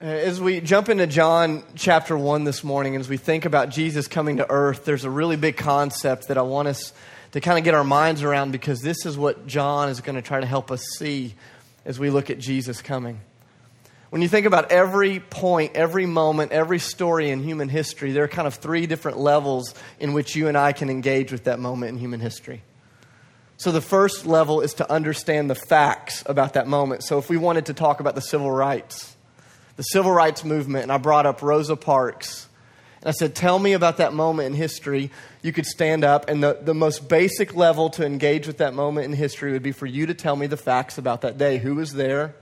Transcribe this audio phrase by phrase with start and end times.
[0.00, 4.06] Uh, As we jump into John chapter 1 this morning, as we think about Jesus
[4.06, 6.92] coming to earth, there's a really big concept that I want us
[7.32, 10.22] to kind of get our minds around because this is what John is going to
[10.22, 11.34] try to help us see
[11.84, 13.18] as we look at Jesus coming.
[14.10, 18.28] When you think about every point, every moment, every story in human history, there are
[18.28, 21.88] kind of three different levels in which you and I can engage with that moment
[21.88, 22.62] in human history.
[23.56, 27.02] So, the first level is to understand the facts about that moment.
[27.02, 29.16] So, if we wanted to talk about the civil rights,
[29.78, 32.48] the civil rights movement, and I brought up Rosa Parks,
[33.00, 36.42] and I said, Tell me about that moment in history, you could stand up, and
[36.42, 39.86] the, the most basic level to engage with that moment in history would be for
[39.86, 41.58] you to tell me the facts about that day.
[41.58, 42.34] Who was there?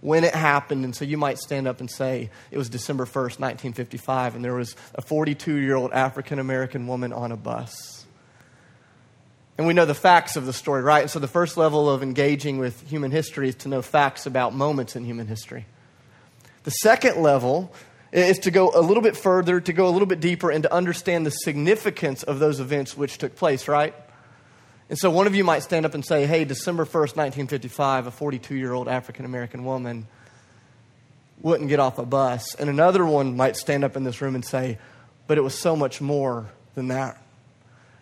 [0.00, 3.40] When it happened, and so you might stand up and say it was December 1st,
[3.40, 8.06] 1955, and there was a 42 year old African American woman on a bus.
[9.58, 11.02] And we know the facts of the story, right?
[11.02, 14.54] And so the first level of engaging with human history is to know facts about
[14.54, 15.66] moments in human history.
[16.64, 17.72] The second level
[18.12, 20.72] is to go a little bit further, to go a little bit deeper, and to
[20.72, 23.94] understand the significance of those events which took place, right?
[24.88, 28.10] And so one of you might stand up and say, hey, December 1st, 1955, a
[28.10, 30.06] 42 year old African American woman
[31.40, 32.54] wouldn't get off a bus.
[32.54, 34.78] And another one might stand up in this room and say,
[35.26, 37.18] but it was so much more than that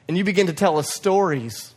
[0.09, 1.75] and you begin to tell us stories.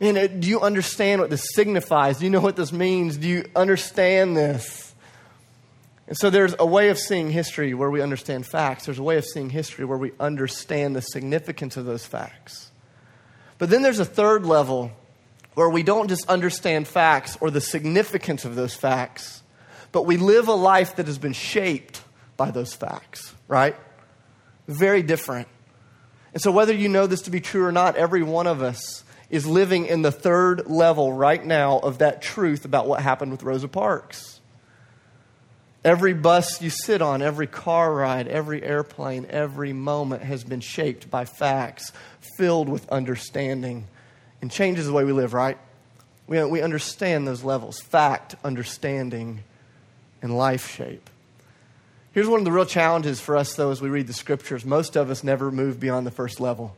[0.00, 2.18] Man, uh, do you understand what this signifies?
[2.18, 3.16] Do you know what this means?
[3.16, 4.83] Do you understand this?
[6.06, 8.84] And so there's a way of seeing history where we understand facts.
[8.84, 12.70] There's a way of seeing history where we understand the significance of those facts.
[13.58, 14.92] But then there's a third level
[15.54, 19.42] where we don't just understand facts or the significance of those facts,
[19.92, 22.02] but we live a life that has been shaped
[22.36, 23.76] by those facts, right?
[24.66, 25.48] Very different.
[26.32, 29.04] And so, whether you know this to be true or not, every one of us
[29.30, 33.44] is living in the third level right now of that truth about what happened with
[33.44, 34.33] Rosa Parks.
[35.84, 41.10] Every bus you sit on, every car ride, every airplane, every moment has been shaped
[41.10, 41.92] by facts
[42.38, 43.86] filled with understanding
[44.40, 45.58] and changes the way we live, right?
[46.26, 49.44] We, we understand those levels fact, understanding,
[50.22, 51.10] and life shape.
[52.12, 54.64] Here's one of the real challenges for us, though, as we read the scriptures.
[54.64, 56.76] Most of us never move beyond the first level.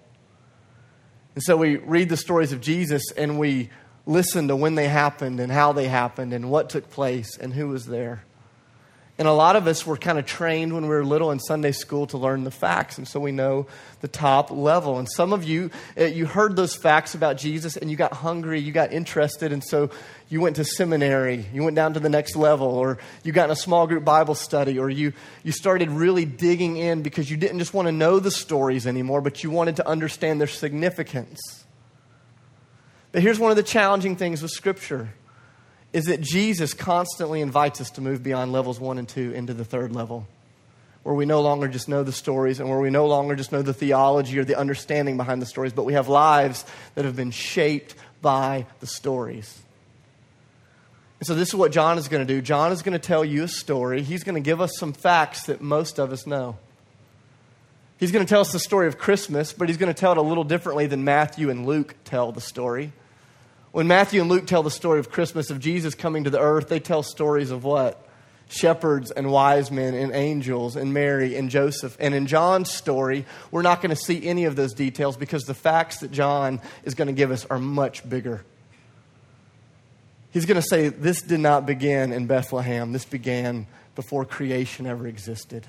[1.36, 3.70] And so we read the stories of Jesus and we
[4.06, 7.68] listen to when they happened and how they happened and what took place and who
[7.68, 8.24] was there.
[9.18, 11.72] And a lot of us were kind of trained when we were little in Sunday
[11.72, 13.66] school to learn the facts, and so we know
[14.02, 14.98] the top level.
[14.98, 18.60] And some of you, uh, you heard those facts about Jesus and you got hungry,
[18.60, 19.88] you got interested, and so
[20.28, 23.52] you went to seminary, you went down to the next level, or you got in
[23.52, 27.58] a small group Bible study, or you, you started really digging in because you didn't
[27.58, 31.64] just want to know the stories anymore, but you wanted to understand their significance.
[33.12, 35.14] But here's one of the challenging things with Scripture
[35.92, 39.64] is that Jesus constantly invites us to move beyond levels one and two into the
[39.64, 40.26] third level,
[41.02, 43.62] where we no longer just know the stories and where we no longer just know
[43.62, 46.64] the theology or the understanding behind the stories, but we have lives
[46.94, 49.62] that have been shaped by the stories.
[51.18, 52.42] And so, this is what John is going to do.
[52.42, 54.02] John is going to tell you a story.
[54.02, 56.58] He's going to give us some facts that most of us know.
[57.98, 60.18] He's going to tell us the story of Christmas, but he's going to tell it
[60.18, 62.92] a little differently than Matthew and Luke tell the story.
[63.72, 66.68] When Matthew and Luke tell the story of Christmas, of Jesus coming to the earth,
[66.68, 68.02] they tell stories of what?
[68.48, 71.96] Shepherds and wise men and angels and Mary and Joseph.
[71.98, 75.54] And in John's story, we're not going to see any of those details because the
[75.54, 78.44] facts that John is going to give us are much bigger.
[80.30, 85.06] He's going to say, This did not begin in Bethlehem, this began before creation ever
[85.06, 85.66] existed.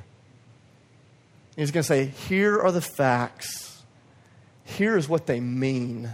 [1.56, 3.81] He's going to say, Here are the facts,
[4.66, 6.12] here is what they mean.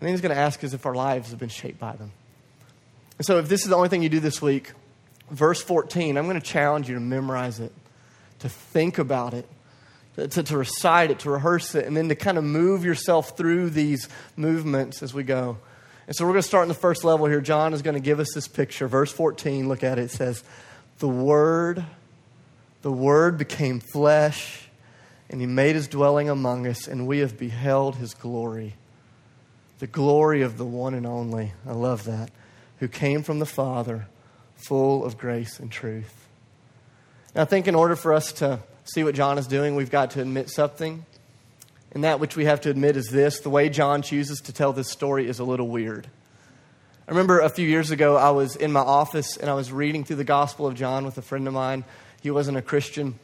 [0.00, 2.10] And then he's going to ask us if our lives have been shaped by them.
[3.18, 4.72] And so, if this is the only thing you do this week,
[5.30, 7.70] verse 14, I'm going to challenge you to memorize it,
[8.38, 9.46] to think about it,
[10.16, 13.36] to, to, to, recite it, to rehearse it, and then to kind of move yourself
[13.36, 15.58] through these movements as we go.
[16.06, 17.42] And so, we're going to start in the first level here.
[17.42, 18.88] John is going to give us this picture.
[18.88, 20.04] Verse 14, look at it.
[20.04, 20.42] It says,
[21.00, 21.84] The Word,
[22.80, 24.66] the Word became flesh,
[25.28, 28.76] and he made his dwelling among us, and we have beheld his glory
[29.80, 31.52] the glory of the one and only.
[31.66, 32.30] I love that.
[32.78, 34.06] Who came from the Father,
[34.54, 36.28] full of grace and truth.
[37.34, 40.12] Now, I think in order for us to see what John is doing, we've got
[40.12, 41.04] to admit something.
[41.92, 44.72] And that which we have to admit is this the way John chooses to tell
[44.72, 46.06] this story is a little weird.
[47.08, 50.04] I remember a few years ago, I was in my office and I was reading
[50.04, 51.84] through the Gospel of John with a friend of mine.
[52.22, 53.18] He wasn't a Christian,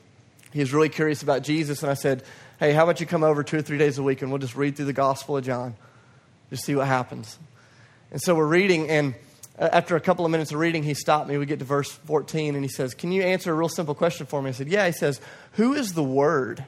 [0.53, 1.83] he was really curious about Jesus.
[1.83, 2.23] And I said,
[2.59, 4.57] Hey, how about you come over two or three days a week and we'll just
[4.57, 5.77] read through the Gospel of John?
[6.51, 7.39] Just see what happens.
[8.11, 9.15] And so we're reading, and
[9.59, 11.39] uh, after a couple of minutes of reading, he stopped me.
[11.39, 14.27] We get to verse 14, and he says, Can you answer a real simple question
[14.27, 14.51] for me?
[14.51, 14.87] I said, Yeah.
[14.87, 15.21] He says,
[15.53, 16.65] Who is the Word?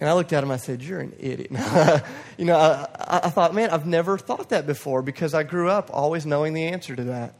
[0.00, 1.50] And I looked at him, I said, You're an idiot.
[2.38, 5.90] you know, I, I thought, man, I've never thought that before because I grew up
[5.92, 7.34] always knowing the answer to that.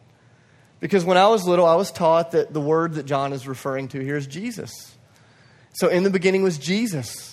[0.78, 3.88] Because when I was little, I was taught that the word that John is referring
[3.88, 4.96] to here is Jesus.
[5.72, 7.31] So in the beginning was Jesus.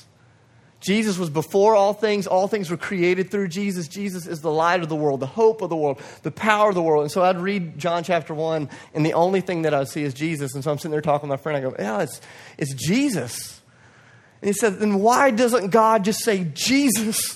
[0.79, 2.25] Jesus was before all things.
[2.25, 3.87] All things were created through Jesus.
[3.87, 6.75] Jesus is the light of the world, the hope of the world, the power of
[6.75, 7.03] the world.
[7.03, 10.13] And so I'd read John chapter 1, and the only thing that I'd see is
[10.13, 10.55] Jesus.
[10.55, 11.57] And so I'm sitting there talking to my friend.
[11.57, 12.21] I go, Yeah, it's,
[12.57, 13.61] it's Jesus.
[14.41, 17.35] And he said, Then why doesn't God just say Jesus?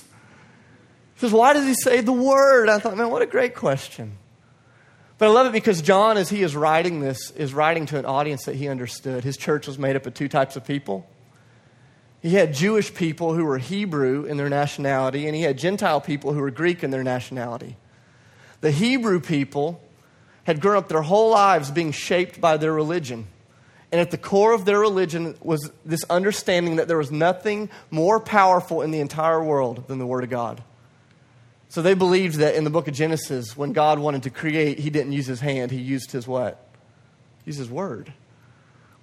[1.15, 2.69] He says, Why does he say the word?
[2.69, 4.17] I thought, Man, what a great question.
[5.17, 8.05] But I love it because John, as he is writing this, is writing to an
[8.05, 9.23] audience that he understood.
[9.23, 11.07] His church was made up of two types of people
[12.23, 16.31] he had Jewish people who were Hebrew in their nationality, and he had Gentile people
[16.31, 17.75] who were Greek in their nationality.
[18.61, 19.81] The Hebrew people
[20.45, 23.27] had grown up their whole lives being shaped by their religion.
[23.91, 28.21] And at the core of their religion was this understanding that there was nothing more
[28.21, 30.63] powerful in the entire world than the Word of God.
[31.67, 34.89] So they believed that in the book of Genesis, when God wanted to create, he
[34.89, 36.65] didn't use his hand, he used his what?
[37.43, 38.13] He used his word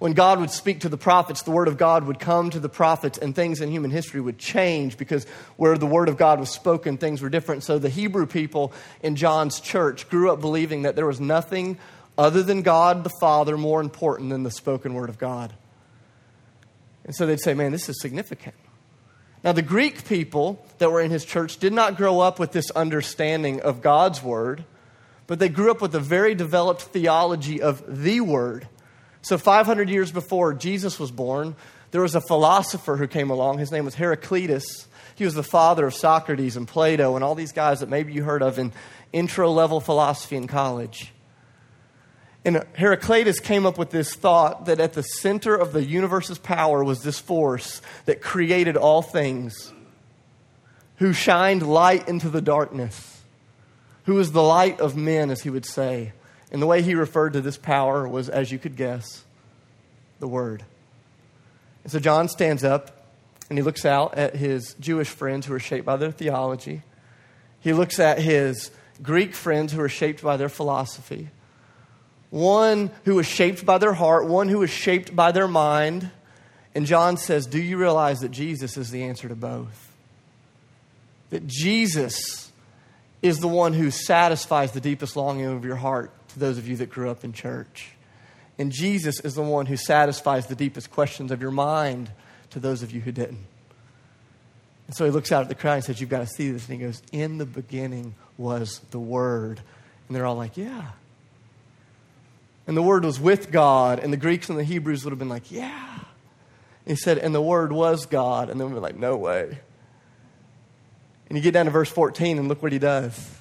[0.01, 2.67] when God would speak to the prophets, the word of God would come to the
[2.67, 5.27] prophets, and things in human history would change because
[5.57, 7.61] where the word of God was spoken, things were different.
[7.61, 11.77] So the Hebrew people in John's church grew up believing that there was nothing
[12.17, 15.53] other than God the Father more important than the spoken word of God.
[17.05, 18.55] And so they'd say, man, this is significant.
[19.43, 22.71] Now, the Greek people that were in his church did not grow up with this
[22.71, 24.63] understanding of God's word,
[25.27, 28.67] but they grew up with a very developed theology of the word.
[29.21, 31.55] So, 500 years before Jesus was born,
[31.91, 33.59] there was a philosopher who came along.
[33.59, 34.87] His name was Heraclitus.
[35.15, 38.23] He was the father of Socrates and Plato and all these guys that maybe you
[38.23, 38.71] heard of in
[39.13, 41.11] intro level philosophy in college.
[42.43, 46.83] And Heraclitus came up with this thought that at the center of the universe's power
[46.83, 49.71] was this force that created all things,
[50.97, 53.21] who shined light into the darkness,
[54.05, 56.13] who is the light of men, as he would say.
[56.51, 59.23] And the way he referred to this power was, as you could guess,
[60.19, 60.63] the Word.
[61.83, 63.05] And so John stands up
[63.49, 66.83] and he looks out at his Jewish friends who are shaped by their theology.
[67.59, 68.71] He looks at his
[69.01, 71.29] Greek friends who are shaped by their philosophy.
[72.29, 76.11] One who is shaped by their heart, one who is shaped by their mind.
[76.73, 79.93] And John says, Do you realize that Jesus is the answer to both?
[81.29, 82.51] That Jesus
[83.21, 86.77] is the one who satisfies the deepest longing of your heart to those of you
[86.77, 87.91] that grew up in church.
[88.57, 92.11] And Jesus is the one who satisfies the deepest questions of your mind
[92.51, 93.45] to those of you who didn't.
[94.87, 96.67] And so he looks out at the crowd and says, You've got to see this.
[96.67, 99.61] And he goes, In the beginning was the Word.
[100.07, 100.91] And they're all like, Yeah.
[102.67, 103.99] And the Word was with God.
[103.99, 105.99] And the Greeks and the Hebrews would have been like, Yeah.
[106.85, 108.49] And he said, And the Word was God.
[108.49, 109.59] And then we're like, No way.
[111.29, 113.40] And you get down to verse 14 and look what he does.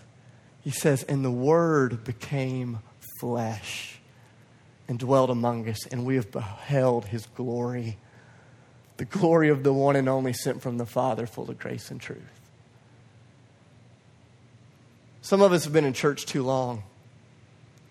[0.63, 2.81] He says, And the Word became
[3.21, 3.99] flesh
[4.89, 7.97] and dwelt among us, and we have beheld his glory,
[8.97, 12.01] the glory of the one and only sent from the Father, full of grace and
[12.01, 12.41] truth.
[15.23, 16.83] Some of us have been in church too long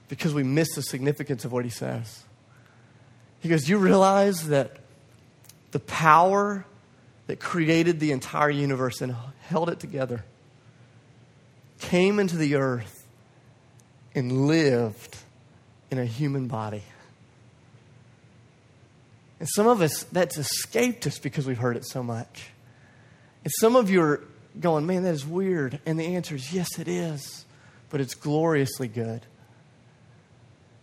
[0.10, 2.24] because we miss the significance of what he says.
[3.40, 4.78] He goes, You realize that
[5.72, 6.66] the power
[7.28, 10.26] that created the entire universe and held it together
[11.80, 13.08] came into the earth
[14.14, 15.18] and lived
[15.90, 16.84] in a human body.
[19.40, 22.50] And some of us, that's escaped us because we've heard it so much.
[23.44, 24.22] And some of you are
[24.60, 25.80] going, man, that is weird.
[25.86, 27.46] And the answer is, yes, it is.
[27.90, 29.26] But it's gloriously good.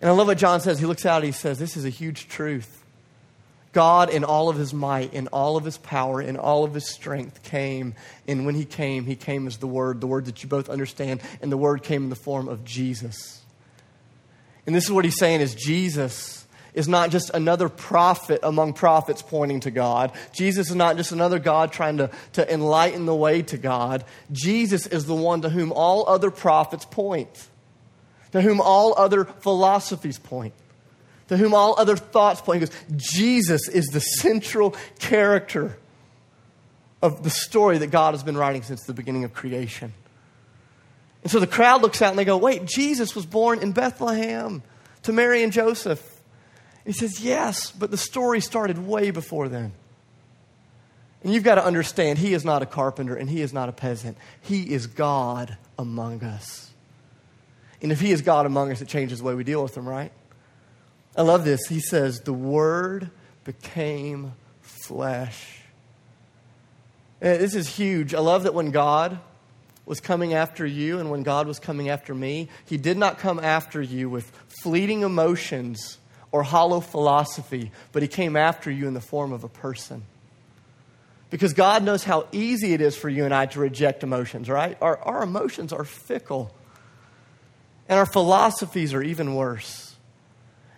[0.00, 0.78] And I love what John says.
[0.78, 2.84] He looks out, he says, this is a huge truth.
[3.76, 6.88] God, in all of his might, in all of his power, in all of his
[6.88, 7.95] strength, came.
[8.26, 11.21] And when he came, he came as the Word, the Word that you both understand.
[11.42, 13.42] And the Word came in the form of Jesus.
[14.64, 19.21] And this is what he's saying is Jesus is not just another prophet among prophets
[19.21, 20.11] pointing to God.
[20.33, 24.06] Jesus is not just another God trying to, to enlighten the way to God.
[24.33, 27.47] Jesus is the one to whom all other prophets point,
[28.33, 30.54] to whom all other philosophies point
[31.28, 32.62] to whom all other thoughts point.
[32.62, 35.76] He goes, Jesus is the central character
[37.02, 39.92] of the story that God has been writing since the beginning of creation.
[41.23, 44.62] And so the crowd looks out and they go, wait, Jesus was born in Bethlehem
[45.02, 46.00] to Mary and Joseph.
[46.85, 49.73] And he says, yes, but the story started way before then.
[51.25, 53.73] And you've got to understand, he is not a carpenter and he is not a
[53.73, 54.16] peasant.
[54.42, 56.71] He is God among us.
[57.83, 59.88] And if he is God among us, it changes the way we deal with him,
[59.88, 60.12] right?
[61.16, 61.66] I love this.
[61.66, 63.11] He says, The Word
[63.44, 65.61] became flesh.
[67.20, 68.14] And this is huge.
[68.14, 69.18] I love that when God
[69.87, 73.38] was coming after you and when God was coming after me, He did not come
[73.38, 74.30] after you with
[74.62, 75.99] fleeting emotions
[76.32, 80.02] or hollow philosophy, but He came after you in the form of a person.
[81.30, 84.76] Because God knows how easy it is for you and I to reject emotions, right?
[84.80, 86.54] Our, our emotions are fickle,
[87.88, 89.85] and our philosophies are even worse.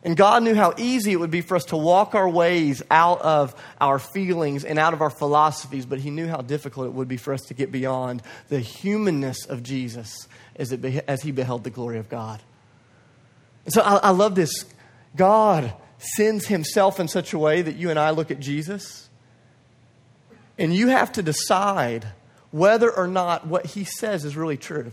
[0.04, 3.20] And God knew how easy it would be for us to walk our ways out
[3.20, 7.08] of our feelings and out of our philosophies, but He knew how difficult it would
[7.08, 11.70] be for us to get beyond the humanness of Jesus as, as He beheld the
[11.70, 12.40] glory of God.
[13.64, 14.64] And so I, I love this.
[15.16, 19.08] God sends Himself in such a way that you and I look at Jesus,
[20.56, 22.06] and you have to decide
[22.52, 24.92] whether or not what He says is really true.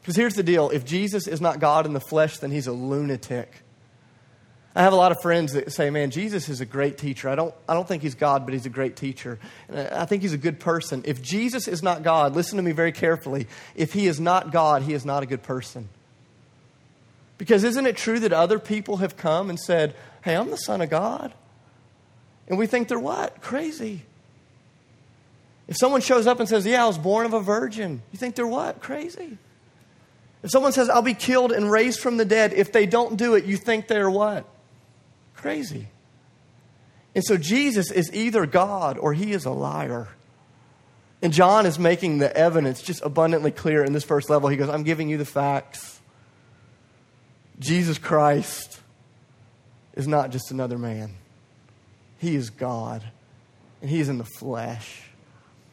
[0.00, 2.72] Because here's the deal if Jesus is not God in the flesh, then He's a
[2.72, 3.62] lunatic.
[4.76, 7.28] I have a lot of friends that say, man, Jesus is a great teacher.
[7.28, 9.38] I don't, I don't think he's God, but he's a great teacher.
[9.68, 11.02] And I think he's a good person.
[11.04, 13.48] If Jesus is not God, listen to me very carefully.
[13.74, 15.88] If he is not God, he is not a good person.
[17.38, 20.80] Because isn't it true that other people have come and said, hey, I'm the Son
[20.80, 21.32] of God?
[22.46, 23.40] And we think they're what?
[23.40, 24.02] Crazy.
[25.66, 28.36] If someone shows up and says, yeah, I was born of a virgin, you think
[28.36, 28.80] they're what?
[28.80, 29.38] Crazy.
[30.42, 33.34] If someone says, I'll be killed and raised from the dead, if they don't do
[33.34, 34.46] it, you think they're what?
[35.38, 35.88] Crazy.
[37.14, 40.08] And so Jesus is either God or he is a liar.
[41.22, 44.48] And John is making the evidence just abundantly clear in this first level.
[44.48, 46.00] He goes, I'm giving you the facts.
[47.58, 48.80] Jesus Christ
[49.94, 51.14] is not just another man,
[52.18, 53.02] he is God,
[53.80, 55.02] and he is in the flesh.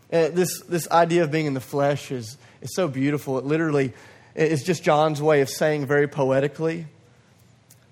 [0.10, 3.38] And this, this idea of being in the flesh is, is so beautiful.
[3.38, 3.94] It literally
[4.34, 6.88] is just John's way of saying very poetically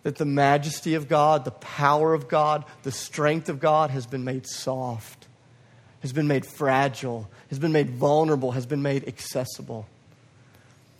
[0.04, 4.24] that the majesty of God, the power of God, the strength of God has been
[4.24, 5.28] made soft,
[6.02, 9.88] has been made fragile, has been made vulnerable, has been made accessible.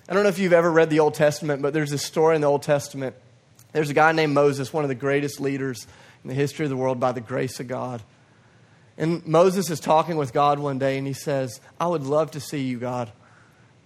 [0.08, 2.42] I don't know if you've ever read the Old Testament, but there's this story in
[2.42, 3.16] the Old Testament.
[3.74, 5.86] There's a guy named Moses, one of the greatest leaders
[6.24, 8.02] in the history of the world by the grace of God.
[8.98, 12.40] And Moses is talking with God one day, and he says, I would love to
[12.40, 13.12] see you, God.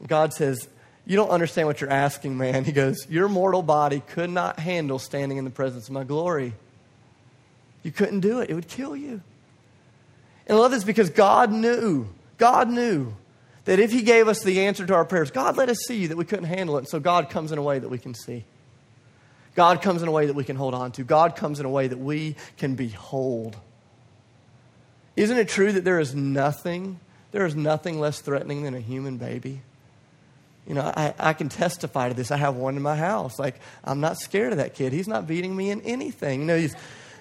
[0.06, 0.68] God says,
[1.08, 2.66] you don't understand what you're asking, man.
[2.66, 6.54] He goes, Your mortal body could not handle standing in the presence of my glory.
[7.82, 9.22] You couldn't do it, it would kill you.
[10.48, 13.14] And I love this because God knew, God knew
[13.64, 16.18] that if He gave us the answer to our prayers, God let us see that
[16.18, 16.80] we couldn't handle it.
[16.80, 18.44] And so God comes in a way that we can see.
[19.56, 21.04] God comes in a way that we can hold on to.
[21.04, 23.56] God comes in a way that we can behold.
[25.16, 27.00] Isn't it true that there is nothing,
[27.32, 29.62] there is nothing less threatening than a human baby?
[30.68, 32.30] You know, I, I can testify to this.
[32.30, 33.40] I have one in my house.
[33.40, 33.56] Like,
[33.86, 34.92] I'm not scared of that kid.
[34.92, 36.42] He's not beating me in anything.
[36.42, 36.76] You know, he's,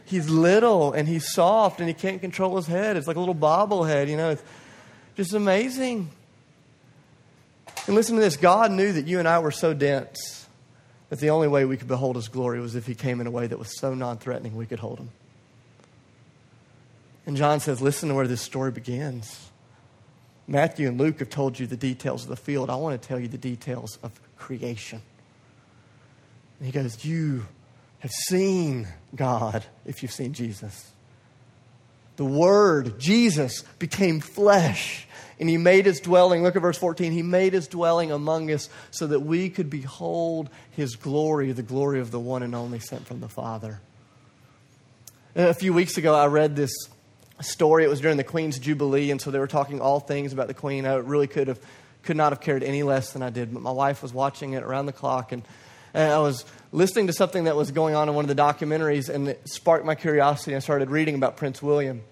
[0.05, 2.97] he's little and he's soft and he can't control his head.
[2.97, 4.31] It's like a little bobblehead, you know.
[4.31, 4.43] It's
[5.15, 6.11] just amazing.
[7.87, 10.47] And listen to this God knew that you and I were so dense
[11.09, 13.31] that the only way we could behold his glory was if he came in a
[13.31, 15.11] way that was so non threatening we could hold him.
[17.27, 19.51] And John says, listen to where this story begins.
[20.49, 22.71] Matthew and Luke have told you the details of the field.
[22.71, 25.03] I want to tell you the details of creation.
[26.59, 27.47] And he goes, You
[28.01, 30.93] have seen God if you've seen Jesus.
[32.17, 35.07] The Word, Jesus, became flesh
[35.39, 36.43] and he made his dwelling.
[36.43, 37.13] Look at verse 14.
[37.13, 42.01] He made his dwelling among us so that we could behold his glory, the glory
[42.01, 43.81] of the one and only sent from the Father.
[45.35, 46.73] A few weeks ago, I read this
[47.41, 47.85] story.
[47.85, 50.55] It was during the Queen's Jubilee, and so they were talking all things about the
[50.55, 50.87] Queen.
[50.87, 51.61] I really could have
[52.03, 53.53] could not have cared any less than I did.
[53.53, 55.43] But my wife was watching it around the clock, and,
[55.93, 59.09] and I was listening to something that was going on in one of the documentaries,
[59.09, 60.55] and it sparked my curiosity.
[60.55, 62.03] I started reading about Prince William.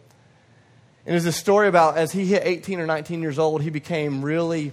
[1.07, 4.25] And was a story about as he hit 18 or 19 years old, he became
[4.25, 4.73] really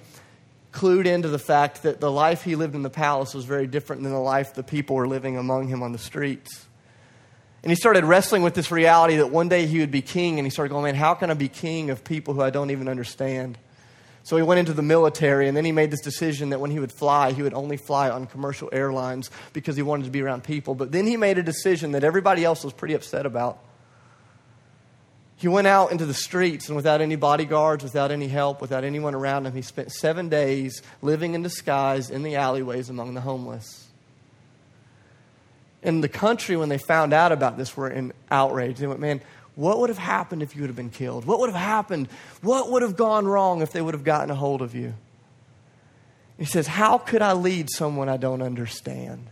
[0.71, 4.03] clued into the fact that the life he lived in the palace was very different
[4.03, 6.67] than the life the people were living among him on the streets.
[7.63, 10.45] And he started wrestling with this reality that one day he would be king, and
[10.45, 12.87] he started going, man, how can I be king of people who I don't even
[12.87, 13.57] understand?
[14.23, 16.79] So he went into the military, and then he made this decision that when he
[16.79, 20.43] would fly, he would only fly on commercial airlines because he wanted to be around
[20.43, 20.75] people.
[20.75, 23.59] But then he made a decision that everybody else was pretty upset about.
[25.37, 29.15] He went out into the streets, and without any bodyguards, without any help, without anyone
[29.15, 33.80] around him, he spent seven days living in disguise in the alleyways among the homeless.
[35.83, 38.77] In the country, when they found out about this, were in outrage.
[38.77, 39.21] They went, man,
[39.55, 41.25] what would have happened if you would have been killed?
[41.25, 42.07] What would have happened?
[42.41, 44.93] What would have gone wrong if they would have gotten a hold of you?
[46.37, 49.27] He says, How could I lead someone I don't understand?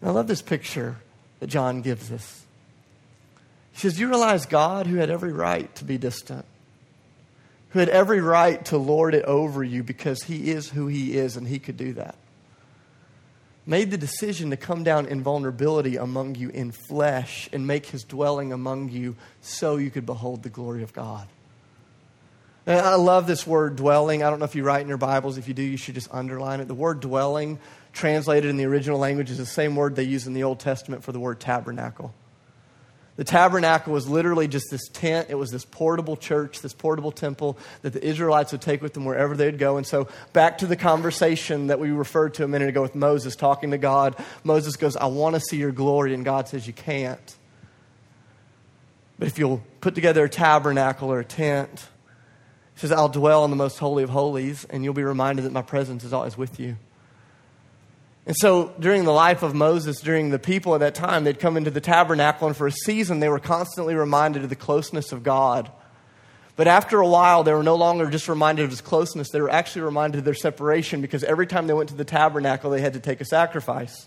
[0.00, 0.96] And I love this picture
[1.40, 2.44] that John gives us.
[3.72, 6.44] He says, You realize God, who had every right to be distant,
[7.70, 11.36] who had every right to lord it over you because he is who he is
[11.36, 12.16] and he could do that,
[13.68, 18.02] made the decision to come down in vulnerability among you in flesh and make his
[18.02, 21.28] dwelling among you so you could behold the glory of God.
[22.66, 24.22] And I love this word dwelling.
[24.22, 25.36] I don't know if you write in your Bibles.
[25.36, 26.68] If you do, you should just underline it.
[26.68, 27.58] The word dwelling,
[27.92, 31.04] translated in the original language, is the same word they use in the Old Testament
[31.04, 32.14] for the word tabernacle.
[33.18, 35.26] The tabernacle was literally just this tent.
[35.28, 39.04] It was this portable church, this portable temple that the Israelites would take with them
[39.04, 39.76] wherever they'd go.
[39.76, 43.34] And so, back to the conversation that we referred to a minute ago with Moses
[43.34, 44.14] talking to God.
[44.44, 46.14] Moses goes, I want to see your glory.
[46.14, 47.36] And God says, You can't.
[49.18, 51.88] But if you'll put together a tabernacle or a tent,
[52.74, 55.52] he says, I'll dwell in the most holy of holies, and you'll be reminded that
[55.52, 56.76] my presence is always with you.
[58.28, 61.56] And so, during the life of Moses, during the people at that time, they'd come
[61.56, 65.22] into the tabernacle, and for a season, they were constantly reminded of the closeness of
[65.22, 65.72] God.
[66.54, 69.48] But after a while, they were no longer just reminded of his closeness, they were
[69.48, 72.92] actually reminded of their separation because every time they went to the tabernacle, they had
[72.92, 74.06] to take a sacrifice.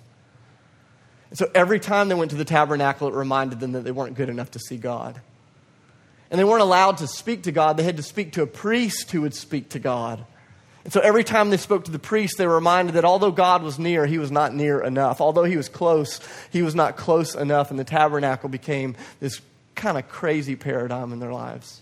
[1.31, 4.15] And so, every time they went to the tabernacle, it reminded them that they weren't
[4.15, 5.19] good enough to see God.
[6.29, 7.75] And they weren't allowed to speak to God.
[7.75, 10.23] They had to speak to a priest who would speak to God.
[10.83, 13.61] And so every time they spoke to the priest, they were reminded that although God
[13.61, 15.21] was near, he was not near enough.
[15.21, 16.19] Although he was close,
[16.51, 17.69] he was not close enough.
[17.69, 19.41] And the tabernacle became this
[19.75, 21.81] kind of crazy paradigm in their lives.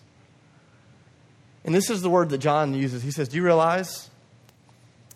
[1.63, 3.03] And this is the word that John uses.
[3.03, 4.10] He says, Do you realize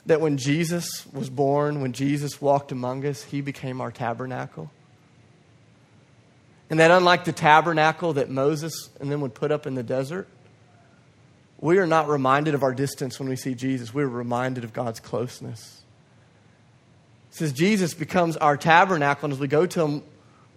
[0.06, 4.70] that when Jesus was born, when Jesus walked among us, he became our tabernacle?
[6.70, 10.28] And that unlike the tabernacle that Moses and them would put up in the desert,
[11.64, 13.94] we are not reminded of our distance when we see Jesus.
[13.94, 15.82] We're reminded of God's closeness.
[17.30, 20.04] Says Jesus becomes our tabernacle, and as we go to him,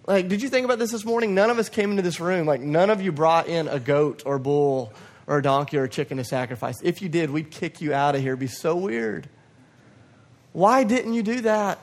[0.05, 1.33] like, did you think about this this morning?
[1.33, 2.45] None of us came into this room.
[2.45, 4.91] Like, none of you brought in a goat or bull
[5.27, 6.75] or a donkey or a chicken to sacrifice.
[6.83, 8.33] If you did, we'd kick you out of here.
[8.33, 9.29] It'd be so weird.
[10.51, 11.79] Why didn't you do that?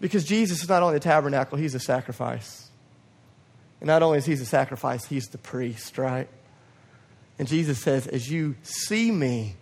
[0.00, 2.70] Because Jesus is not only the tabernacle, he's a sacrifice.
[3.80, 6.28] And not only is he a sacrifice, he's the priest, right?
[7.38, 9.56] And Jesus says, as you see me,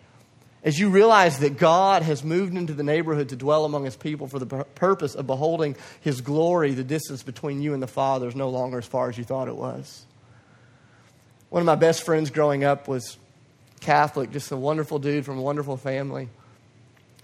[0.63, 4.27] as you realize that God has moved into the neighborhood to dwell among his people
[4.27, 8.37] for the purpose of beholding his glory, the distance between you and the Father is
[8.37, 10.05] no longer as far as you thought it was.
[11.49, 13.17] One of my best friends growing up was
[13.81, 16.29] Catholic, just a wonderful dude from a wonderful family.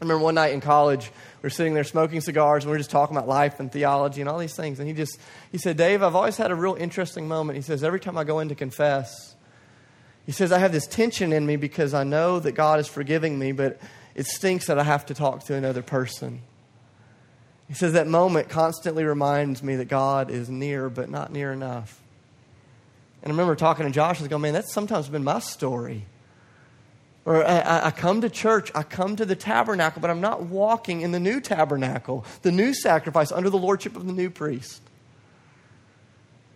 [0.00, 1.10] I remember one night in college,
[1.42, 4.20] we were sitting there smoking cigars, and we were just talking about life and theology
[4.20, 4.78] and all these things.
[4.80, 5.18] And he just,
[5.52, 7.56] he said, Dave, I've always had a real interesting moment.
[7.56, 9.34] He says, every time I go in to confess,
[10.26, 13.38] he says, I have this tension in me because I know that God is forgiving
[13.38, 13.80] me, but
[14.16, 16.42] it stinks that I have to talk to another person.
[17.68, 22.00] He says, that moment constantly reminds me that God is near, but not near enough.
[23.22, 26.04] And I remember talking to Josh and going, man, that's sometimes been my story.
[27.24, 31.00] Or I, I, come to church, I come to the tabernacle, but I'm not walking
[31.00, 34.80] in the new tabernacle, the new sacrifice under the lordship of the new priest.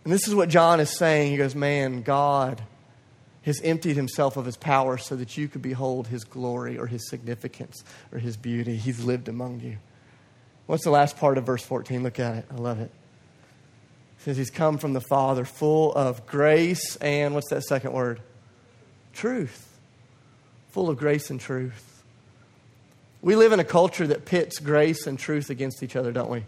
[0.05, 1.31] And this is what John is saying.
[1.31, 2.63] He goes, Man, God
[3.43, 7.09] has emptied himself of his power so that you could behold his glory or his
[7.09, 8.77] significance or his beauty.
[8.77, 9.77] He's lived among you.
[10.67, 12.03] What's the last part of verse 14?
[12.03, 12.45] Look at it.
[12.51, 12.91] I love it.
[14.19, 18.21] It says, He's come from the Father, full of grace and what's that second word?
[19.13, 19.69] Truth
[20.71, 22.03] full of grace and truth.
[23.21, 26.43] We live in a culture that pits grace and truth against each other, don't we?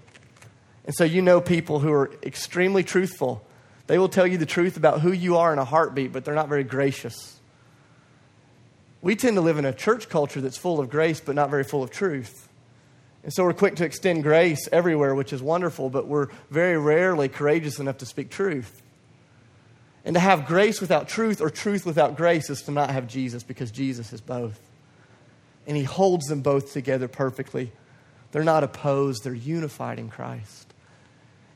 [0.85, 3.45] And so you know people who are extremely truthful.
[3.87, 6.35] They will tell you the truth about who you are in a heartbeat, but they're
[6.35, 7.39] not very gracious.
[9.01, 11.65] We tend to live in a church culture that's full of grace, but not very
[11.65, 12.47] full of truth.
[13.23, 17.27] And so we're quick to extend grace everywhere, which is wonderful, but we're very rarely
[17.27, 18.81] courageous enough to speak truth.
[20.05, 23.43] And to have grace without truth or truth without grace is to not have Jesus
[23.43, 24.59] because Jesus is both.
[25.65, 27.71] And he holds them both together perfectly.
[28.31, 30.62] They're not opposed, they're unified in Christ.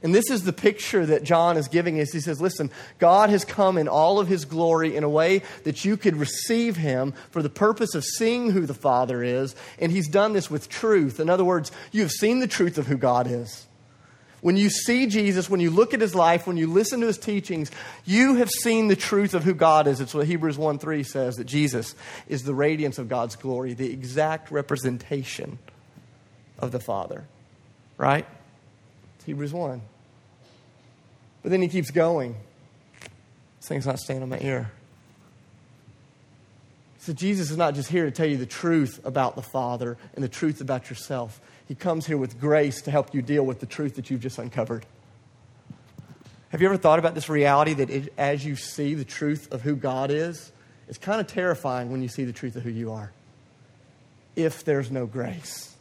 [0.03, 2.11] And this is the picture that John is giving us.
[2.11, 5.83] He says, Listen, God has come in all of his glory in a way that
[5.83, 9.55] you could receive him for the purpose of seeing who the Father is.
[9.79, 11.19] And he's done this with truth.
[11.19, 13.65] In other words, you have seen the truth of who God is.
[14.41, 17.17] When you see Jesus, when you look at his life, when you listen to his
[17.17, 17.71] teachings,
[18.05, 19.99] you have seen the truth of who God is.
[19.99, 21.95] It's what Hebrews 1 3 says that Jesus
[22.27, 25.57] is the radiance of God's glory, the exact representation
[26.59, 27.23] of the Father.
[27.97, 28.27] Right?
[29.27, 29.81] Hebrews 1.
[31.43, 32.37] But then he keeps going.
[33.59, 34.71] This thing's not staying on my ear.
[36.99, 40.23] So Jesus is not just here to tell you the truth about the Father and
[40.23, 41.41] the truth about yourself.
[41.67, 44.39] He comes here with grace to help you deal with the truth that you've just
[44.39, 44.85] uncovered.
[46.49, 49.61] Have you ever thought about this reality that it, as you see the truth of
[49.61, 50.53] who God is,
[50.87, 53.11] it's kind of terrifying when you see the truth of who you are?
[54.37, 55.76] If there's no grace.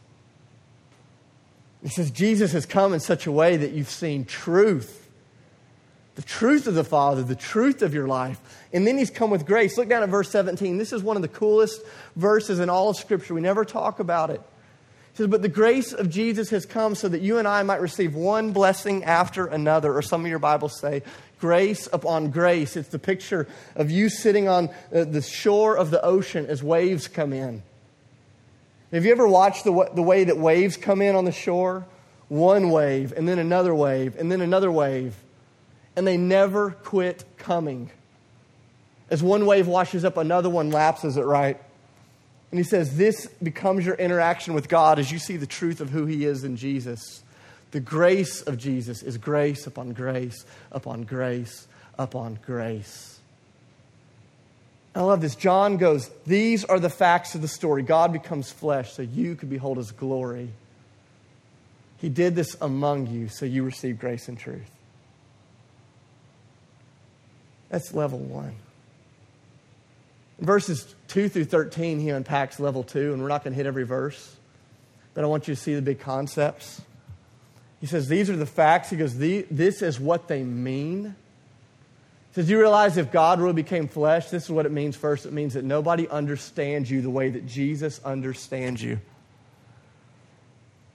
[1.82, 5.06] He says Jesus has come in such a way that you've seen truth
[6.16, 8.40] the truth of the Father, the truth of your life.
[8.72, 9.76] And then he's come with grace.
[9.76, 10.78] Look down at verse 17.
[10.78, 11.82] This is one of the coolest
[12.16, 13.34] verses in all of Scripture.
[13.34, 14.40] We never talk about it.
[15.12, 17.82] He says, But the grace of Jesus has come so that you and I might
[17.82, 19.94] receive one blessing after another.
[19.94, 21.02] Or some of your Bibles say,
[21.38, 22.76] grace upon grace.
[22.76, 27.08] It's the picture of you sitting on uh, the shore of the ocean as waves
[27.08, 27.62] come in.
[28.96, 31.86] Have you ever watched the, the way that waves come in on the shore?
[32.28, 35.14] One wave, and then another wave, and then another wave
[35.96, 37.90] and they never quit coming.
[39.08, 41.58] As one wave washes up, another one lapses it right.
[42.50, 45.90] And he says, This becomes your interaction with God as you see the truth of
[45.90, 47.22] who he is in Jesus.
[47.70, 51.66] The grace of Jesus is grace upon grace upon grace
[51.98, 53.15] upon grace.
[54.96, 55.36] I love this.
[55.36, 57.82] John goes, These are the facts of the story.
[57.82, 60.48] God becomes flesh so you could behold his glory.
[61.98, 64.70] He did this among you so you receive grace and truth.
[67.68, 68.54] That's level one.
[70.38, 73.66] In verses 2 through 13, he unpacks level two, and we're not going to hit
[73.66, 74.36] every verse,
[75.12, 76.80] but I want you to see the big concepts.
[77.82, 78.88] He says, These are the facts.
[78.88, 81.16] He goes, This is what they mean.
[82.36, 85.24] He says, You realize if God really became flesh, this is what it means first.
[85.24, 89.00] It means that nobody understands you the way that Jesus understands you.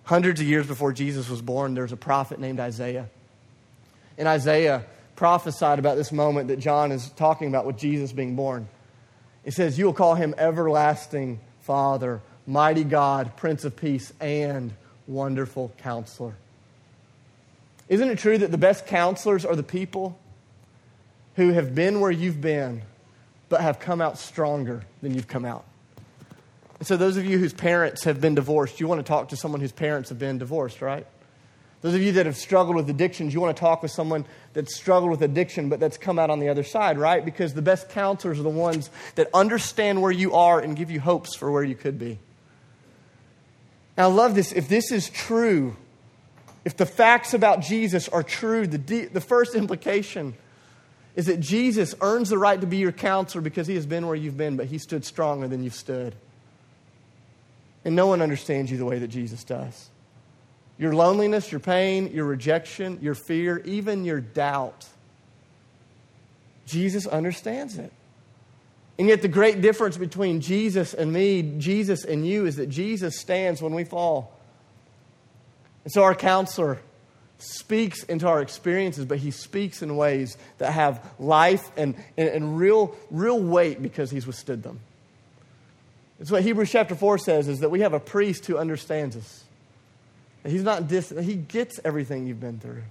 [0.03, 3.09] Hundreds of years before Jesus was born, there's a prophet named Isaiah.
[4.19, 8.67] And Isaiah, prophesied about this moment that John is talking about with Jesus being born.
[9.43, 14.73] It says, You will call him everlasting Father, mighty God, Prince of Peace, and
[15.07, 16.35] wonderful counselor.
[17.89, 20.19] Isn't it true that the best counselors are the people
[21.35, 22.81] who have been where you've been,
[23.49, 25.65] but have come out stronger than you've come out?
[26.79, 29.35] And so, those of you whose parents have been divorced, you want to talk to
[29.35, 31.05] someone whose parents have been divorced, right?
[31.81, 34.75] Those of you that have struggled with addictions, you want to talk with someone that's
[34.75, 37.25] struggled with addiction, but that's come out on the other side, right?
[37.25, 40.99] Because the best counselors are the ones that understand where you are and give you
[40.99, 42.19] hopes for where you could be.
[43.97, 44.51] Now, I love this.
[44.51, 45.75] If this is true,
[46.63, 50.35] if the facts about Jesus are true, the, de- the first implication
[51.15, 54.15] is that Jesus earns the right to be your counselor because he has been where
[54.15, 56.15] you've been, but he stood stronger than you've stood.
[57.83, 59.89] And no one understands you the way that Jesus does.
[60.77, 64.87] Your loneliness, your pain, your rejection, your fear, even your doubt.
[66.65, 67.91] Jesus understands it.
[68.97, 73.19] And yet, the great difference between Jesus and me, Jesus and you, is that Jesus
[73.19, 74.37] stands when we fall.
[75.83, 76.79] And so, our counselor
[77.41, 82.57] speaks into our experiences, but he speaks in ways that have life and, and, and
[82.57, 84.79] real, real weight because he's withstood them.
[86.19, 89.43] It's what Hebrews chapter 4 says is that we have a priest who understands us.
[90.45, 91.23] He's not distant.
[91.23, 92.83] He gets everything you've been through.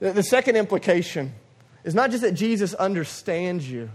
[0.00, 1.32] The, the second implication
[1.84, 3.90] is not just that Jesus understands you.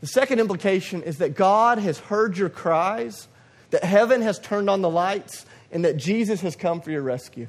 [0.00, 3.26] The second implication is that God has heard your cries,
[3.70, 7.46] that heaven has turned on the lights, and that Jesus has come for your rescue.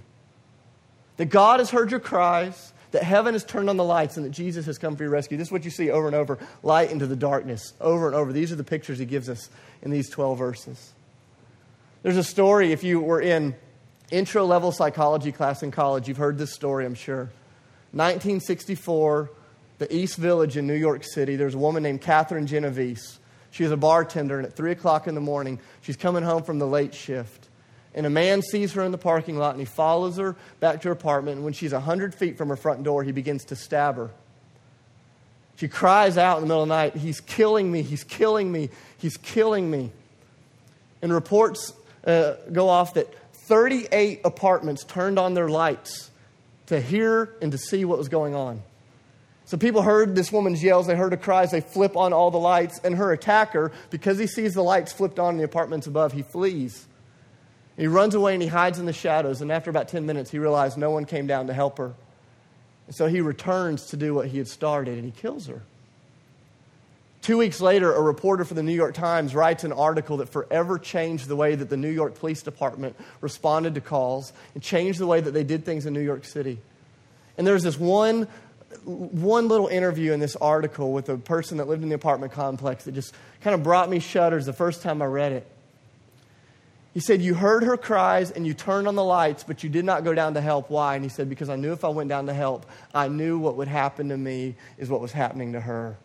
[1.18, 4.32] That God has heard your cries, that heaven has turned on the lights, and that
[4.32, 5.38] Jesus has come for your rescue.
[5.38, 8.34] This is what you see over and over light into the darkness, over and over.
[8.34, 9.50] These are the pictures he gives us
[9.82, 10.94] in these 12 verses.
[12.04, 13.56] There's a story, if you were in
[14.12, 17.30] intro level psychology class in college, you've heard this story, I'm sure.
[17.92, 19.32] 1964,
[19.80, 23.20] the East Village in New York City, there's a woman named Catherine Genovese.
[23.52, 26.60] She was a bartender, and at 3 o'clock in the morning, she's coming home from
[26.60, 27.45] the late shift.
[27.96, 30.90] And a man sees her in the parking lot, and he follows her back to
[30.90, 31.38] her apartment.
[31.38, 34.12] And when she's 100 feet from her front door, he begins to stab her.
[35.56, 38.70] She cries out in the middle of the night, He's killing me, he's killing me,
[38.98, 39.92] he's killing me.
[41.02, 41.74] And reports
[42.06, 46.12] uh, go off that 38 apartments turned on their lights
[46.66, 48.62] to hear and to see what was going on.
[49.46, 52.40] So people heard this woman's yells, they heard her cries, they flip on all the
[52.40, 56.14] lights, and her attacker, because he sees the lights flipped on in the apartments above,
[56.14, 56.88] he flees.
[57.78, 60.40] He runs away and he hides in the shadows, and after about 10 minutes, he
[60.40, 61.94] realized no one came down to help her.
[62.88, 65.62] And so he returns to do what he had started, and he kills her.
[67.22, 70.78] Two weeks later, a reporter for the New York Times writes an article that forever
[70.78, 75.08] changed the way that the New York Police Department responded to calls and changed the
[75.08, 76.60] way that they did things in New York City.
[77.38, 78.28] And there's this one
[78.84, 82.84] one little interview in this article with a person that lived in the apartment complex
[82.86, 85.48] that just kind of brought me shudders the first time I read it.
[86.96, 89.84] He said, You heard her cries and you turned on the lights, but you did
[89.84, 90.70] not go down to help.
[90.70, 90.96] Why?
[90.96, 93.58] And he said, Because I knew if I went down to help, I knew what
[93.58, 95.98] would happen to me is what was happening to her.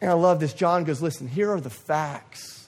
[0.00, 0.52] And I love this.
[0.52, 2.66] John goes, Listen, here are the facts.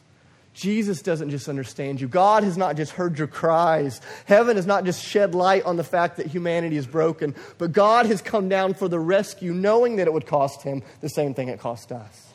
[0.55, 2.07] Jesus doesn't just understand you.
[2.07, 4.01] God has not just heard your cries.
[4.25, 8.07] Heaven has not just shed light on the fact that humanity is broken, but God
[8.07, 11.49] has come down for the rescue, knowing that it would cost him the same thing
[11.49, 12.26] it cost us.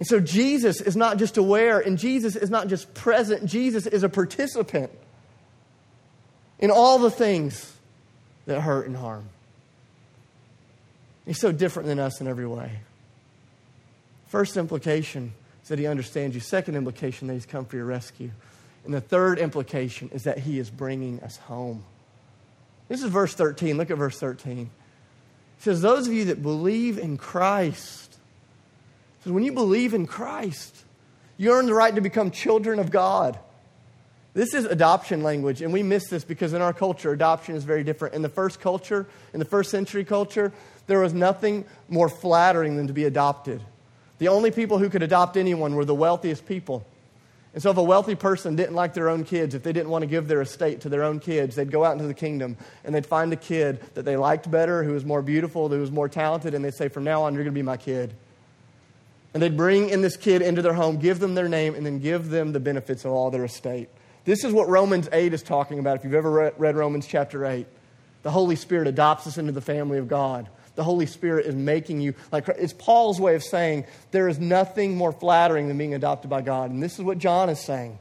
[0.00, 4.02] And so Jesus is not just aware, and Jesus is not just present, Jesus is
[4.02, 4.90] a participant
[6.58, 7.72] in all the things
[8.46, 9.28] that hurt and harm.
[11.26, 12.80] He's so different than us in every way.
[14.28, 16.40] First implication is that he understands you.
[16.40, 18.30] Second implication, that he's come for your rescue.
[18.86, 21.84] And the third implication is that he is bringing us home.
[22.88, 23.76] This is verse 13.
[23.76, 24.70] Look at verse 13.
[25.58, 28.09] It says, Those of you that believe in Christ
[29.24, 30.74] so when you believe in Christ,
[31.36, 33.38] you earn the right to become children of God.
[34.32, 37.82] This is adoption language, and we miss this because in our culture, adoption is very
[37.82, 38.14] different.
[38.14, 40.52] In the first culture, in the first century culture,
[40.86, 43.60] there was nothing more flattering than to be adopted.
[44.18, 46.86] The only people who could adopt anyone were the wealthiest people.
[47.52, 50.02] And so, if a wealthy person didn't like their own kids, if they didn't want
[50.02, 52.94] to give their estate to their own kids, they'd go out into the kingdom and
[52.94, 56.08] they'd find a kid that they liked better, who was more beautiful, who was more
[56.08, 58.14] talented, and they'd say, From now on, you're going to be my kid.
[59.32, 62.00] And they'd bring in this kid into their home, give them their name, and then
[62.00, 63.88] give them the benefits of all their estate.
[64.24, 65.96] This is what Romans 8 is talking about.
[65.96, 67.66] If you've ever read Romans chapter 8,
[68.22, 70.48] the Holy Spirit adopts us into the family of God.
[70.74, 74.96] The Holy Spirit is making you like it's Paul's way of saying there is nothing
[74.96, 76.70] more flattering than being adopted by God.
[76.70, 77.98] And this is what John is saying.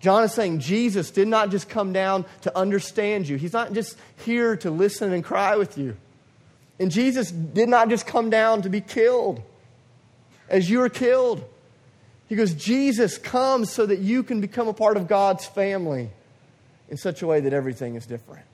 [0.00, 3.36] John is saying Jesus did not just come down to understand you.
[3.36, 5.96] He's not just here to listen and cry with you.
[6.80, 9.42] And Jesus did not just come down to be killed
[10.52, 11.42] as you are killed.
[12.28, 16.10] He goes, Jesus comes so that you can become a part of God's family
[16.88, 18.44] in such a way that everything is different.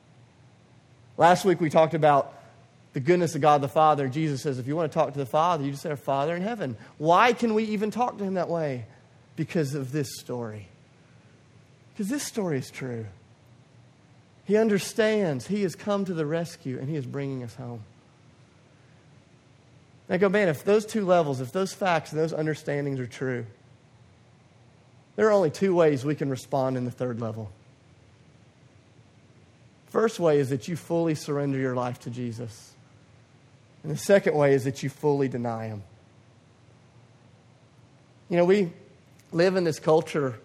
[1.19, 2.35] Last week we talked about
[2.93, 4.09] the goodness of God the Father.
[4.09, 6.43] Jesus says, if you want to talk to the Father, you just say, Father in
[6.43, 6.77] heaven.
[6.97, 8.87] Why can we even talk to him that way?
[9.37, 10.69] Because of this story.
[11.93, 13.07] Because this story is true.
[14.45, 15.47] He understands.
[15.49, 17.83] He has come to the rescue and he is bringing us home.
[20.09, 23.07] And I go, man, if those two levels, if those facts and those understandings are
[23.07, 23.45] true,
[25.17, 27.51] there are only two ways we can respond in the third level.
[29.87, 32.73] First way is that you fully surrender your life to Jesus.
[33.83, 35.83] And the second way is that you fully deny him.
[38.29, 38.71] You know, we
[39.33, 40.39] live in this culture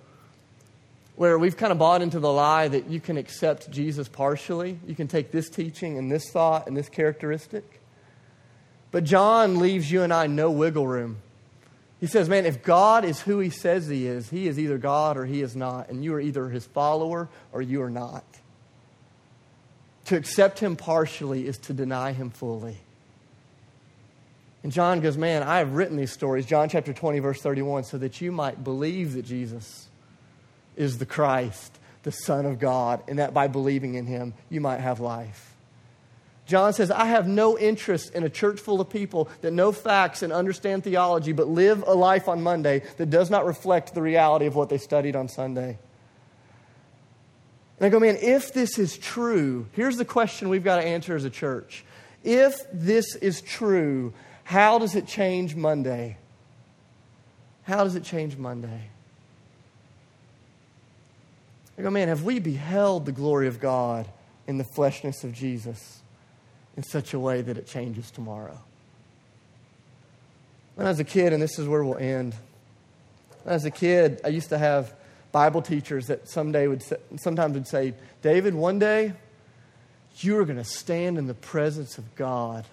[1.16, 4.80] where we've kind of bought into the lie that you can accept Jesus partially.
[4.88, 7.82] You can take this teaching and this thought and this characteristic.
[8.94, 11.18] But John leaves you and I no wiggle room.
[12.00, 15.18] He says, Man, if God is who he says he is, he is either God
[15.18, 15.90] or he is not.
[15.90, 18.24] And you are either his follower or you are not.
[20.06, 22.78] To accept him partially is to deny him fully.
[24.62, 27.98] And John goes, Man, I have written these stories, John chapter 20, verse 31, so
[27.98, 29.88] that you might believe that Jesus
[30.76, 34.82] is the Christ, the Son of God, and that by believing in him, you might
[34.82, 35.53] have life.
[36.54, 40.22] John says, I have no interest in a church full of people that know facts
[40.22, 44.46] and understand theology, but live a life on Monday that does not reflect the reality
[44.46, 45.80] of what they studied on Sunday.
[47.80, 51.16] And I go, man, if this is true, here's the question we've got to answer
[51.16, 51.84] as a church.
[52.24, 54.14] If this is true,
[54.44, 56.18] how does it change Monday?
[57.64, 58.92] How does it change Monday?
[61.80, 64.08] I go, man, have we beheld the glory of God
[64.46, 66.03] in the fleshness of Jesus?
[66.76, 68.60] In such a way that it changes tomorrow.
[70.76, 72.36] When I was a kid, and this is where we'll end.
[73.44, 74.94] When I was a kid, I used to have
[75.32, 76.84] Bible teachers that someday would
[77.18, 79.14] sometimes would say, David, one day
[80.18, 82.66] you are going to stand in the presence of God.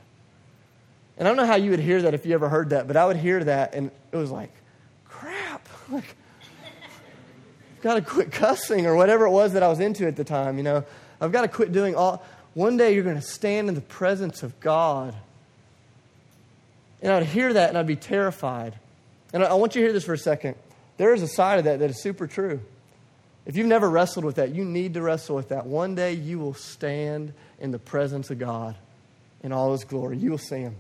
[1.17, 2.97] And I don't know how you would hear that if you ever heard that, but
[2.97, 4.53] I would hear that and it was like,
[5.07, 5.69] crap.
[5.91, 6.15] Like,
[7.77, 10.23] I've got to quit cussing or whatever it was that I was into at the
[10.23, 10.85] time, you know.
[11.21, 14.43] I've got to quit doing all one day you're going to stand in the presence
[14.43, 15.15] of God.
[17.03, 18.75] And I'd hear that and I'd be terrified.
[19.33, 20.57] And I want you to hear this for a second.
[20.97, 22.61] There is a side of that that is super true.
[23.47, 25.67] If you've never wrestled with that, you need to wrestle with that.
[25.67, 28.77] One day you will stand in the presence of God
[29.43, 30.19] in all his glory.
[30.19, 30.77] You will see him.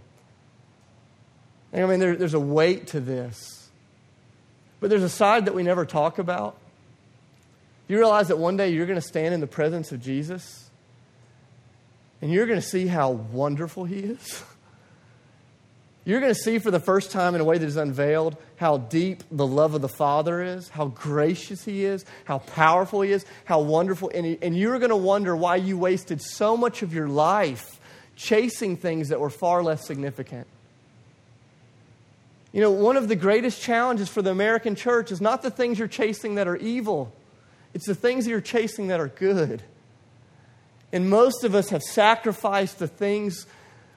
[1.73, 3.69] I mean, there, there's a weight to this.
[4.81, 6.57] But there's a side that we never talk about.
[7.87, 10.70] Do you realize that one day you're going to stand in the presence of Jesus?
[12.23, 14.45] And you're going to see how wonderful He is.
[16.05, 18.79] You're going to see for the first time in a way that is unveiled how
[18.79, 23.25] deep the love of the Father is, how gracious He is, how powerful He is,
[23.45, 24.11] how wonderful.
[24.15, 27.79] And, he, and you're going to wonder why you wasted so much of your life
[28.17, 30.47] chasing things that were far less significant.
[32.53, 35.79] You know, one of the greatest challenges for the American church is not the things
[35.79, 37.13] you're chasing that are evil,
[37.73, 39.63] it's the things you're chasing that are good.
[40.93, 43.47] And most of us have sacrificed the things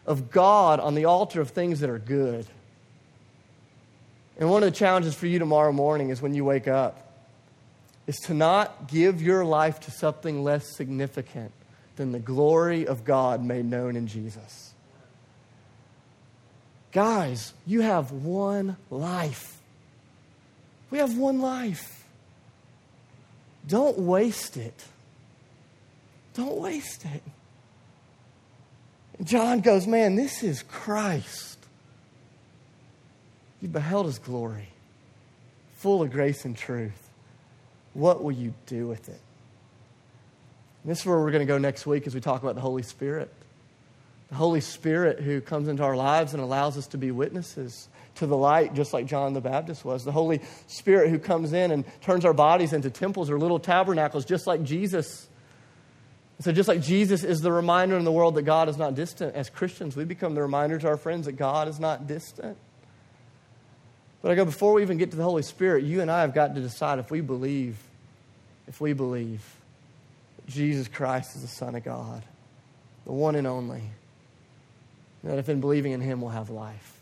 [0.06, 2.46] of God on the altar of things that are good.
[4.38, 7.00] And one of the challenges for you tomorrow morning is when you wake up
[8.06, 11.52] is to not give your life to something less significant
[11.96, 14.74] than the glory of God made known in Jesus.
[16.92, 19.58] Guys, you have one life.
[20.92, 22.06] We have one life.
[23.68, 24.86] Don't waste it.
[26.34, 27.24] Don't waste it.
[29.24, 31.60] John goes, Man, this is Christ.
[33.62, 34.68] You beheld his glory,
[35.76, 37.10] full of grace and truth.
[37.94, 39.22] What will you do with it?
[40.84, 42.62] And this is where we're going to go next week as we talk about the
[42.62, 43.32] Holy Spirit.
[44.30, 48.26] The Holy Spirit who comes into our lives and allows us to be witnesses to
[48.26, 50.04] the light, just like John the Baptist was.
[50.04, 54.26] The Holy Spirit who comes in and turns our bodies into temples or little tabernacles,
[54.26, 55.30] just like Jesus
[56.44, 59.34] so, just like Jesus is the reminder in the world that God is not distant,
[59.34, 62.58] as Christians, we become the reminder to our friends that God is not distant.
[64.22, 66.34] But I go, before we even get to the Holy Spirit, you and I have
[66.34, 67.78] got to decide if we believe,
[68.68, 69.42] if we believe
[70.36, 72.24] that Jesus Christ is the Son of God,
[73.06, 73.84] the one and only,
[75.24, 76.93] that if in believing in Him we'll have life.